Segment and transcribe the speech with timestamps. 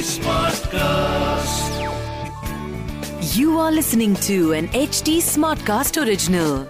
[0.00, 1.70] Smartcast.
[3.36, 6.66] You are listening to an HD Smartcast original.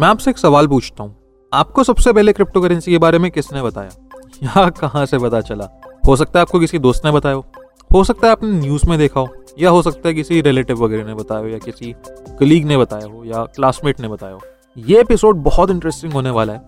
[0.00, 1.16] मैं आपसे एक सवाल पूछता हूँ
[1.52, 3.90] आपको सबसे पहले क्रिप्टो करेंसी के बारे में किसने बताया
[4.42, 5.68] या कहाँ से पता चला
[6.06, 7.44] हो सकता है आपको किसी दोस्त ने बताया हो
[7.92, 9.28] हो सकता है आपने न्यूज़ में देखा हो,
[9.58, 11.94] या हो सकता है किसी रिलेटिव वगैरह ने बताया हो, या किसी
[12.40, 14.40] कलीग ने बताया हो, या क्लासमेट ने बताया हो।
[14.78, 16.60] ये एपिसोड बहुत इंटरेस्टिंग होने वाला है।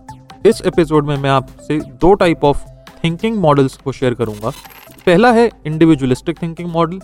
[0.45, 2.63] इस एपिसोड में मैं आपसे दो टाइप ऑफ़
[3.03, 4.49] थिंकिंग मॉडल्स को शेयर करूँगा।
[5.05, 6.99] पहला है इंडिविजुअलिस्टिक थिंकिंग मॉडल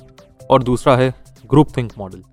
[0.49, 1.13] और दूसरा है
[1.49, 2.23] ग्रुप थिंक मॉडल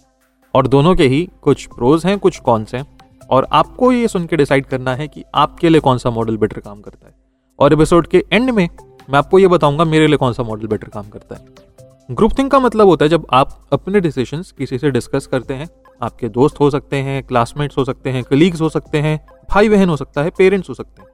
[0.54, 2.98] और दोनों के ही कुछ प्रोज हैं, कुछ कॉन्स हैं।
[3.30, 6.58] और आपको ये सुन के डिसाइड करना है कि आपके लिए कौन सा मॉडल बेटर
[6.58, 7.14] काम करता है।
[7.58, 8.68] और एपिसोड के एंड में
[9.10, 11.65] मैं आपको ये बताऊँगा, मेरे लिए कौन सा मॉडल बेटर काम करता है।
[12.08, 15.68] ग्रुप थिंक का मतलब होता है जब आप अपने डिसीज़न किसी से डिस्कस करते हैं,
[16.02, 19.18] आपके दोस्त हो सकते हैं क्लासमेट्स हो सकते हैं कलीग्स हो सकते हैं
[19.50, 21.08] भाई बहन हो सकता है पेरेंट्स हो सकते हैं।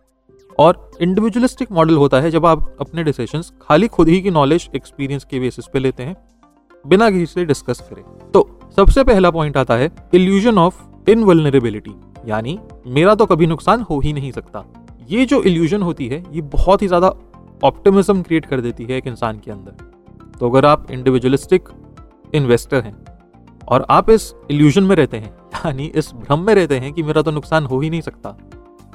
[0.58, 5.24] और इंडिविजुअलिस्टिक मॉडल होता है जब आप अपने डिसीजंस खाली खुद ही की नॉलेज एक्सपीरियंस
[5.24, 6.16] के बेसिस पे लेते हैं,
[6.84, 11.94] बिना किसी से डिस्कस करें। तो सबसे पहला पॉइंट आता है इल्यूजन ऑफ़ इनवलनरेबिलिटी
[12.26, 14.64] यानी मेरा तो कभी नुकसान हो ही नहीं सकता।
[15.08, 17.12] ये जो इल्यूजन होती है, ये बहुत ही ज़्यादा
[17.64, 19.90] ऑप्टिमिज्म क्रिएट कर देती है एक इंसान के अंदर।
[20.42, 21.68] तो अगर आप इंडिविजुअलिस्टिक
[22.34, 22.94] इन्वेस्टर हैं
[23.68, 27.22] और आप इस इल्यूजन में रहते हैं, यानी इस भ्रम में रहते हैं कि मेरा
[27.22, 28.30] तो नुकसान हो ही नहीं सकता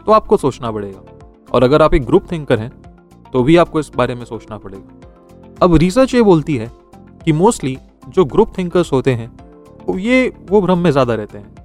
[0.06, 1.02] तो आपको सोचना पड़ेगा।
[1.50, 2.70] और अगर आप एक ग्रुप थिंकर हैं
[3.34, 6.72] तो भी आपको इस बारे में सोचना पड़ेगा। अब रिसर्च ये बोलती है
[7.26, 7.78] कि मोस्टली
[8.10, 9.32] जो ग्रुप थिंकर्स होते हैं,
[9.88, 11.56] वो ये, वो भ्रम में ज़्यादा रहते हैं।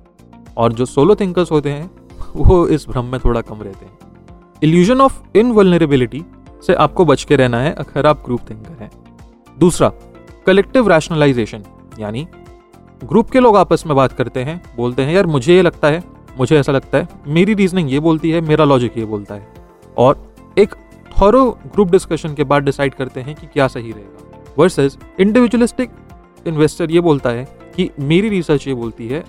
[0.57, 1.91] और जो सोलो थिंकर्स होते हैं,
[2.37, 3.99] वो इस भ्रम में थोड़ा कम रहते हैं।
[4.63, 6.25] इल्यूजन ऑफ़ इनवलनरेबिलिटी
[6.67, 8.91] से आपको बच के रहना है अगर आप ग्रुप थिंकर हैं।
[9.59, 9.89] दूसरा
[10.47, 11.65] कलेक्टिव रैशनलाइजेशन
[11.99, 12.27] यानी
[13.05, 16.03] ग्रुप के लोग आपस में बात करते हैं, बोलते हैं, यार, मुझे ये लगता है,
[16.39, 19.47] मुझे ऐसा लगता है, मेरी रीजनिंग ये बोलती है, मेरा लॉजिक ये बोलता है।
[19.99, 20.75] और एक
[21.21, 25.91] थॉरो ग्रुप डिस्कशन के बाद डिसाइड करते हैं कि क्या सही रहेगा वर्सेस इंडिविजुअलिस्टिक
[26.47, 27.45] इन्वेस्टर ये बोलता है
[27.77, 29.25] कि मेरी रिसर्च ये बोलती है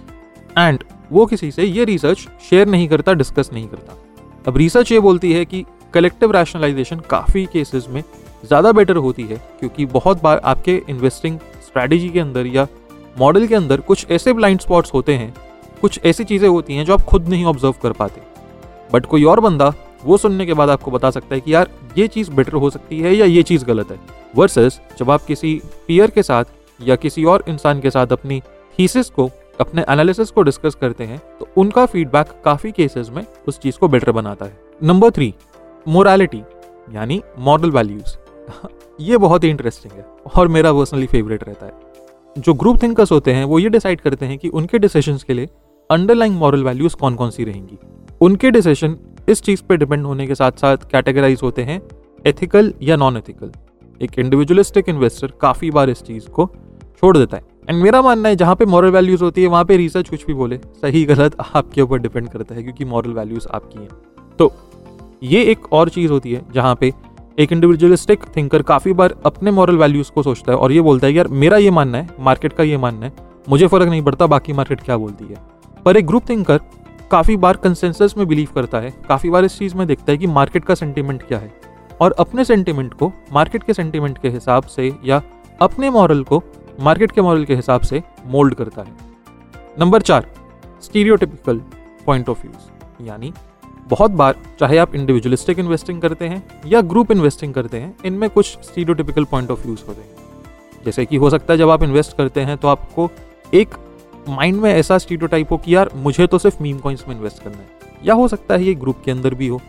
[0.58, 3.98] एंड वो किसी से ये रिसर्च शेयर नहीं करता डिस्कस नहीं करता।
[4.48, 8.03] अब रिसर्च ये बोलती है कि कलेक्टिव रैशनलाइजेशन काफ़ी केसेस में
[8.44, 12.68] ज़्यादा बेटर होती है, क्योंकि बहुत बार आपके इन्वेस्टिंग स्ट्रैटेजी के अंदर या
[13.18, 15.34] मॉडल के अंदर कुछ ऐसे ब्लाइंड स्पॉट्स होते हैं,
[15.81, 18.22] कुछ ऐसी चीज़ें होती हैं जो आप खुद नहीं ऑब्ज़र्व कर पाते।
[18.94, 19.74] बट कोई और बंदा
[20.04, 23.00] वो सुनने के बाद आपको बता सकता है कि यार, ये चीज़ बेटर हो सकती
[23.00, 24.00] है या ये चीज़ गलत है।
[24.36, 26.46] वर्सेस जब आप किसी पीयर के साथ
[26.80, 28.42] या किसी और इंसान के साथ अपनी
[28.80, 29.30] थीसिस को,
[29.60, 33.88] अपने एनालिसिस को डिस्कस करते हैं तो उनका फीडबैक काफ़ी केसेस में उस चीज़ को
[33.88, 35.34] बेटर बनाता है। नंबर थ्री
[35.86, 36.44] मोरालिटी
[36.90, 38.16] यानी मॉरल वैल्यूज़
[39.02, 40.06] ये बहुत ही इंटरेस्टिंग है
[40.36, 41.74] और मेरा पर्सनली फेवरेट रहता है।
[42.38, 45.50] जो ग्रुप थिंकर्स होते हैं, वो ये डिसाइड करते हैं कि उनके डिसीज़न के लिए
[45.92, 47.78] अंडरलाइंग मॉरल वैल्यूज़ कौन कौन सी रहेंगी।
[48.22, 48.98] उनके डिसीज़न
[49.30, 51.81] इस चीज़ पे डिपेंड होने के साथ साथ कैटेगराइज होते हैं
[52.26, 53.52] एथिकल या नॉन एथिकल
[54.02, 56.50] एक इंडिविजुअलिस्टिक इन्वेस्टर काफ़ी बार इस चीज़ को
[57.00, 59.78] छोड़ देता है। एंड मेरा मानना है, जहाँ पे मॉरल वैल्यूज़ होती है, वहाँ पे
[59.78, 63.80] रिसर्च कुछ भी बोले, सही, गलत, आपके ऊपर डिपेंड करता है, क्योंकि मॉरल वैल्यूज़ आपकी
[63.80, 63.90] हैं।
[64.40, 64.54] तो
[65.24, 66.94] ये एक और चीज़ होती है, जहाँ पे
[67.38, 71.14] एक इंडिविजुअलिस्टिक थिंकर काफ़ी बार अपने मॉरल वैल्यूज़ को सोचता है और ये बोलता है
[71.14, 73.14] यार, मेरा ये मानना है मार्केट का ये मानना है,
[73.50, 75.38] मुझे फ़र्क नहीं पड़ता, बाकी मार्केट क्या बोलती है।
[75.86, 76.60] पर एक ग्रुप थिंकर
[77.12, 80.28] काफ़ी बार कंसेंसस में बिलीव करता है, काफ़ी बार इस चीज़ में देखता है कि
[80.28, 81.52] मार्केट का सेंटिमेंट क्या है।
[82.02, 85.22] और अपने सेंटिमेंट को मार्केट के सेंटिमेंट के हिसाब से या
[85.62, 86.42] अपने मॉरल को
[86.82, 88.96] मार्केट के मॉरल के हिसाब से मोल्ड करता है।
[89.80, 90.28] नंबर चार
[90.82, 91.62] स्टीरियोटिपिकल
[92.06, 93.34] पॉइंट ऑफ़ व्यूज़ यानी
[93.90, 98.46] बहुत बार, चाहे आप इंडिविजुअलिस्टिक इन्वेस्टिंग करते हैं या ग्रुप इन्वेस्टिंग करते हैं, इनमें कुछ
[98.64, 102.42] स्टीरियोटिपिकल पॉइंट ऑफ़ व्यूज़ होते हैं। जैसे कि हो सकता है जब आप इन्वेस्ट करते
[102.42, 103.10] हैं तो आपको
[103.54, 103.76] एक
[104.30, 107.58] माइंड में ऐसा स्टीरियोटाइप हो कि यार, मुझे तो सिर्फ़ मीम कॉइन्स में इन्वेस्ट करना
[107.58, 107.68] है।
[108.06, 109.62] या हो सकता है ये ग्रुप के अंदर भी हो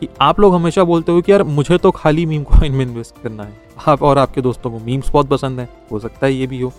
[0.00, 3.22] कि आप लोग हमेशा बोलते हो कि यार, मुझे तो खाली मीम कॉइन में इन्वेस्ट
[3.22, 6.46] करना है। आप और आपके दोस्तों को मीम्स बहुत पसंद है, हो सकता है ये
[6.46, 6.72] भी हो।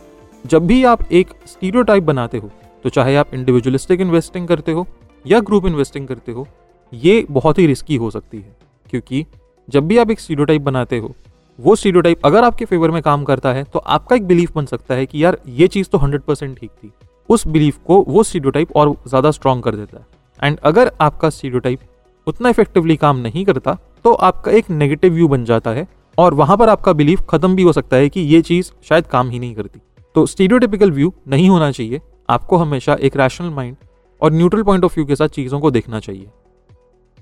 [0.46, 2.50] जब भी आप एक स्टीरियोटाइप बनाते हो
[2.84, 4.86] तो चाहे आप इंडिविजुअलिस्टिक इन्वेस्टिंग करते हो
[5.26, 6.48] या ग्रुप इन्वेस्टिंग करते हो
[6.94, 8.56] ये बहुत ही रिस्की हो सकती है,
[8.90, 9.26] क्योंकि
[9.68, 11.14] जब भी आप एक स्टीरियोटाइप बनाते हो,
[11.60, 14.96] वो स्टीरियोटाइप अगर आपके फेवर में काम करता है तो आपका एक बिलीफ बन सकता
[14.96, 16.92] है कि यार, ये चीज़ तो हंड्रेड परसेंट ठीक थी।
[17.30, 20.06] उस बिलीफ को वो स्टीरियोटाइप और ज़्यादा स्ट्रॉन्ग कर देता है।
[20.40, 21.80] एंड अगर आपका स्टीरियोटाइप
[22.28, 25.88] उतना इफेक्टिवली काम नहीं करता तो आपका एक नेगेटिव व्यू बन जाता है
[26.18, 29.30] और वहाँ पर आपका बिलीफ खत्म भी हो सकता है कि ये चीज़ शायद काम
[29.30, 29.80] ही नहीं करती।
[30.16, 33.76] तो स्टीडियोटिपिकल व्यू नहीं होना चाहिए। आपको हमेशा एक रैशनल माइंड
[34.22, 36.28] और न्यूट्रल पॉइंट ऑफ़ व्यू के साथ चीज़ों को देखना चाहिए।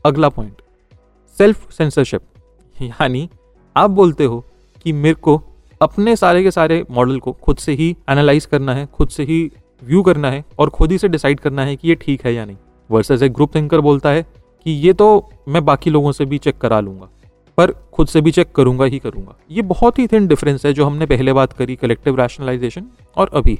[0.05, 0.61] अगला पॉइंट
[1.37, 2.21] सेल्फ सेंसरशिप
[2.75, 3.29] यानी
[3.75, 4.39] आप बोलते हो
[4.85, 5.41] कि मेरे को
[5.81, 9.51] अपने सारे के सारे मॉडल को खुद से ही एनालाइज करना है, खुद से ही
[9.83, 12.45] व्यू करना है और खुद ही से डिसाइड करना है कि ये ठीक है या
[12.45, 12.57] नहीं.
[12.89, 14.23] वर्सेज एक ग्रुप थिंकर बोलता है
[14.65, 17.07] कि ये तो मैं बाकी लोगों से भी चेक करा लूँगा,
[17.57, 19.35] पर खुद से भी चेक करूँगा ही करूँगा.
[19.51, 22.87] ये बहुत ही थिन डिफरेंस है जो हमने पहले बात करी कलेक्टिव रैशनलाइजेशन
[23.17, 23.59] और अभी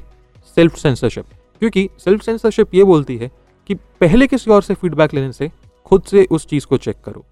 [0.58, 1.26] सेल्फ सेंसरशिप
[1.62, 3.32] क्योंकि सेल्फ सेंसरशिप ये बोलती है
[3.70, 5.52] कि पहले किसी और से फीडबैक लेने से
[5.92, 7.24] खुद से उस चीज़ को चेक करो।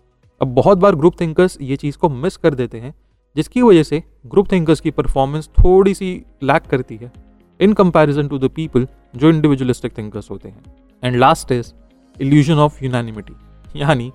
[0.42, 2.94] अब बहुत बार ग्रुप थिंकर्स ये चीज़ को मिस कर देते हैं,
[3.36, 6.12] जिसकी वजह से ग्रुप थिंकर्स की परफॉर्मेंस थोड़ी सी
[6.44, 7.12] लैक करती है
[7.60, 11.72] in comparison to the people जो इंडिविजुअलिस्टिक थिंकर्स होते हैं। And last is
[12.16, 14.12] illusion of unanimity यानी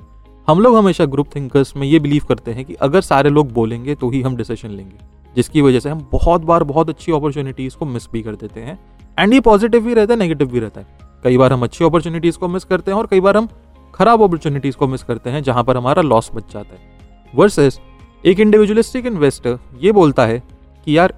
[0.48, 3.94] हम लोग हमेशा ग्रुप थिंकर्स में ये बिलीव करते हैं कि अगर सारे लोग बोलेंगे
[3.94, 4.96] तो ही हम डिसीज़न लेंगे,
[5.36, 8.78] जिसकी वजह से हम बहुत बार बहुत अच्छी अपॉर्चुनिटीज़ को मिस भी कर देते हैं।
[9.18, 12.38] एंड ये पॉजिटिव भी रहता है नेगेटिव भी रहता है। कई बार हम अच्छी अपॉर्चुनिटीज़
[12.38, 13.48] को मिस करते हैं और कई बार हम
[13.94, 17.80] खराब अपॉर्चुनिटीज़ को मिस करते हैं, जहाँ पर हमारा लॉस बच जाता है। वर्सेस
[18.24, 20.42] एक इंडिविजुअलिस्टिक इन्वेस्टर ये बोलता है
[20.86, 21.14] कि यार,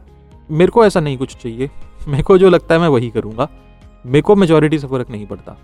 [0.51, 1.71] मेरे को ऐसा नहीं कुछ चाहिए,
[2.09, 3.49] मेरे को जो लगता है मैं वही करूँगा,
[4.05, 5.57] मेरे को मेजोरिटी से फ़र्क नहीं पड़ता।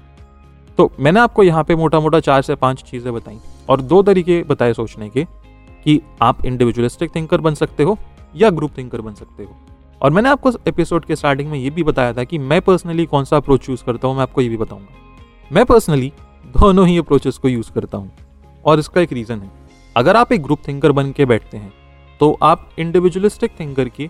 [0.79, 3.39] तो मैंने आपको यहाँ पे मोटा मोटा चार से पाँच चीज़ें बताई,
[3.69, 5.25] और दो तरीके बताए सोचने के
[5.85, 7.99] कि आप इंडिविजुअलिस्टिक थिंकर बन सकते हो
[8.35, 9.57] या ग्रुप थिंकर बन सकते हो।
[10.01, 13.25] और मैंने आपको एपिसोड के स्टार्टिंग में ये भी बताया था कि मैं पर्सनली कौन
[13.25, 16.13] सा अप्रोच चूज़ करता हूँ, मैं आपको ये भी बताऊँगा। मैं पर्सनली
[16.53, 18.11] दोनों ही अप्रोचेस को यूज़ करता हूँ।
[18.65, 19.51] और इसका एक रीज़न है।
[19.97, 21.73] अगर आप एक ग्रुप थिंकर बन के बैठते हैं
[22.21, 24.09] तो आप इंडिविजुअलिस्टिक थिंकर की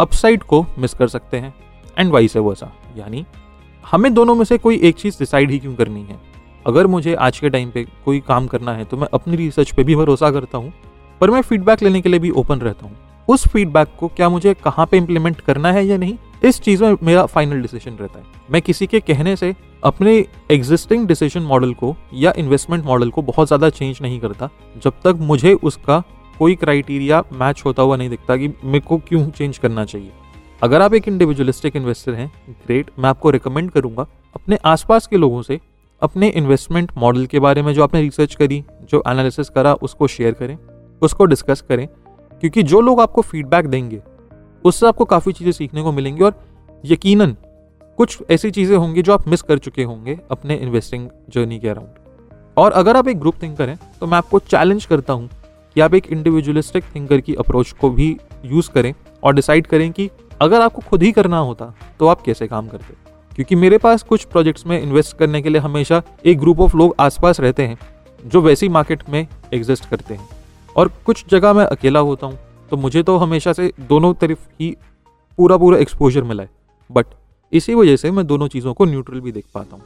[0.00, 1.54] अपसाइड को मिस कर सकते हैं
[1.98, 3.24] एंड वाइस वर्सा यानी,
[3.84, 6.18] हमें दोनों में से कोई एक चीज़ डिसाइड ही क्यों करनी है?
[6.66, 9.84] अगर मुझे आज के टाइम पे कोई काम करना है तो मैं अपनी रिसर्च पे
[9.84, 10.72] भी भरोसा करता हूँ,
[11.20, 12.96] पर मैं फीडबैक लेने के लिए भी ओपन रहता हूँ।
[13.28, 16.16] उस फीडबैक को क्या मुझे कहाँ पे इम्प्लीमेंट करना है या नहीं?
[16.42, 20.14] इस चीज़ में मेरा फाइनल डिसीज़न रहता है। मैं किसी के कहने से अपने
[20.50, 25.18] एग्जिस्टिंग डिसीज़न मॉडल को या इन्वेस्टमेंट मॉडल को बहुत ज़्यादा चेंज नहीं करता, जब तक
[25.20, 26.02] मुझे उसका
[26.38, 30.10] कोई क्राइटेरिया मैच होता हुआ नहीं दिखता कि मेरे को क्यों चेंज करना चाहिए।
[30.62, 35.42] अगर आप एक इंडिविजुअलिस्टिक इन्वेस्टर हैं ग्रेट मैं आपको रिकमेंड करूँगा अपने आसपास के लोगों
[35.42, 35.60] से
[36.02, 40.32] अपने इन्वेस्टमेंट मॉडल के बारे में जो आपने रिसर्च करी, जो एनालिसिस करा, उसको शेयर
[40.32, 40.56] करें,
[41.02, 41.86] उसको डिस्कस करें,
[42.40, 44.00] क्योंकि जो लोग आपको फीडबैक देंगे
[44.64, 46.34] उससे आपको काफ़ी चीज़ें सीखने को मिलेंगी और
[46.84, 47.36] यकीनन
[47.98, 51.90] कुछ ऐसी चीज़ें होंगी जो आप मिस कर चुके होंगे अपने इन्वेस्टिंग जर्नी के अराउंड
[52.56, 55.28] और अगर आप एक ग्रुप थिंकर हैं तो मैं आपको चैलेंज करता हूँ
[55.74, 60.10] कि आप एक इंडिविजुअलिस्टिक थिंकर की अप्रोच को भी यूज़ करें और डिसाइड करें कि
[60.42, 62.94] अगर आपको खुद ही करना होता तो आप कैसे काम करते?
[63.34, 66.94] क्योंकि मेरे पास कुछ प्रोजेक्ट्स में इन्वेस्ट करने के लिए हमेशा एक ग्रुप ऑफ़ लोग
[67.00, 67.78] आसपास रहते हैं,
[68.26, 70.28] जो वैसी मार्केट में एग्जिस्ट करते हैं।
[70.76, 72.38] और कुछ जगह मैं अकेला होता हूँ
[72.70, 74.76] तो मुझे तो हमेशा से दोनों तरफ़ ही
[75.36, 76.50] पूरा पूरा एक्सपोजर मिला है।
[76.90, 77.06] बट
[77.52, 79.82] इसी वजह से मैं दोनों चीज़ों को न्यूट्रल भी देख पाता हूँ।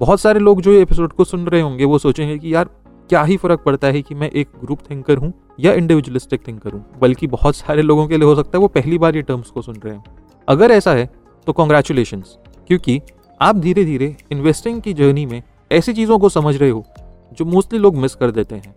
[0.00, 2.68] बहुत सारे लोग जो ये एपिसोड को सुन रहे होंगे, वो सोचेंगे कि यार,
[3.08, 6.84] क्या ही फ़र्क पड़ता है कि मैं एक ग्रुप थिंकर हूँ या इंडिविजुअलिस्टिक थिंकर हूँ?
[7.00, 9.62] बल्कि बहुत सारे लोगों के लिए हो सकता है वो पहली बार ये टर्म्स को
[9.62, 10.04] सुन रहे हैं।
[10.48, 11.10] अगर ऐसा है
[11.46, 12.22] तो कॉन्ग्रेचुलेशन
[12.68, 13.00] क्योंकि
[13.40, 16.84] आप धीरे धीरे इन्वेस्टिंग की जर्नी में ऐसी चीज़ों को समझ रहे हो,
[17.32, 18.74] जो मोस्टली लोग मिस कर देते हैं।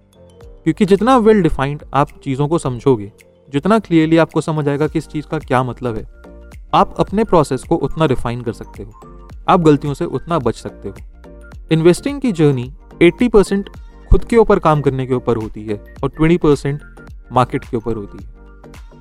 [0.63, 3.12] क्योंकि जितना वेल डिफाइंड आप चीज़ों को समझोगे
[3.53, 6.03] जितना क्लियरली आपको समझ आएगा कि इस चीज़ का क्या मतलब है,
[6.73, 10.89] आप अपने प्रोसेस को उतना रिफाइन कर सकते हो। आप गलतियों से उतना बच सकते
[10.89, 10.95] हो।
[11.71, 12.71] इन्वेस्टिंग की जर्नी
[13.01, 13.69] 80 परसेंट
[14.09, 16.81] खुद के ऊपर काम करने के ऊपर होती है और 20 परसेंट
[17.31, 18.29] मार्केट के ऊपर होती है।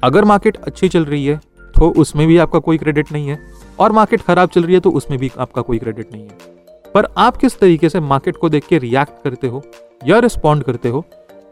[0.04, 1.40] अगर मार्केट अच्छी चल रही है
[1.75, 3.38] तो उसमें भी आपका कोई क्रेडिट नहीं है
[3.78, 6.54] और मार्केट खराब चल रही है तो उसमें भी आपका कोई क्रेडिट नहीं है।
[6.94, 9.62] पर आप किस तरीके से मार्केट को देख के रिएक्ट करते हो
[10.06, 11.04] या रिस्पॉन्ड करते हो,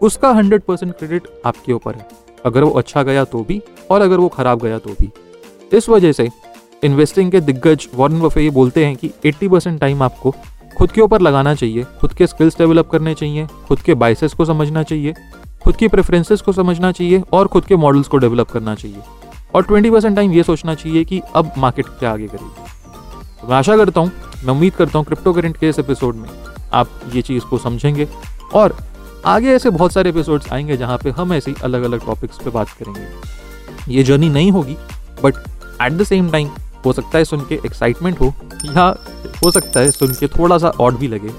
[0.03, 4.17] उसका हंड्रेड परसेंट क्रेडिट आपके ऊपर है। अगर वो अच्छा गया तो भी, और अगर
[4.17, 5.11] वो खराब गया तो भी।
[5.77, 6.29] इस वजह से
[6.85, 10.35] इन्वेस्टिंग के दिग्गज वॉरेन बफे ये बोलते हैं कि 80 परसेंट टाइम आपको
[10.79, 14.45] खुद के ऊपर लगाना चाहिए, खुद के स्किल्स डेवलप करने चाहिए, खुद के बाइसेस को
[14.45, 15.15] समझना चाहिए,
[15.65, 19.01] खुद की प्रेफरेंसेस को समझना चाहिए, और खुद के मॉडल्स को डेवलप करना चाहिए।
[19.55, 22.65] और 20 परसेंट टाइम ये सोचना चाहिए कि अब मार्केट क्या आगे करेगी।
[23.41, 24.13] तो मैं आशा करता हूँ,
[24.45, 26.29] मैं उम्मीद करता हूँ क्रिप्टो करेंट के इस एपिसोड में
[26.73, 28.09] आप ये चीज़ को समझेंगे,
[28.55, 28.77] और
[29.27, 32.69] आगे ऐसे बहुत सारे एपिसोड्स आएँगे जहाँ पे हम ऐसे अलग अलग टॉपिक्स पे बात
[32.69, 33.09] करेंगे।
[33.95, 34.77] ये जर्नी नहीं होगी
[35.25, 35.35] but
[35.83, 36.49] at the same time
[36.85, 39.05] हो सकता है सुन के एक्साइटमेंट हो, या
[39.45, 41.31] हो सकता है सुन के थोड़ा सा ऑड भी लगे।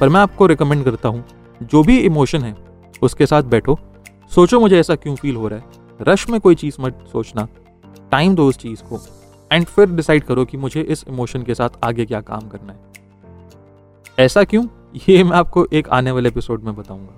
[0.00, 1.24] पर मैं आपको रिकमेंड करता हूँ,
[1.62, 2.56] जो भी इमोशन है,
[3.02, 3.78] उसके साथ बैठो।
[4.34, 5.64] सोचो मुझे ऐसा क्यों फील हो रहा है।
[6.02, 7.48] रश में कोई चीज़ मत सोचना।
[8.10, 9.06] टाइम दो उस चीज़ को।
[9.52, 12.78] एंड फिर डिसाइड करो कि मुझे इस इमोशन के साथ आगे क्या काम करना है।
[14.18, 14.66] ऐसा क्यों?
[15.08, 17.17] ये मैं आपको एक आने वाले एपिसोड में बताऊँगा।